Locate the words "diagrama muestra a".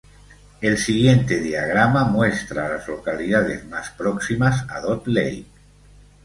1.39-2.69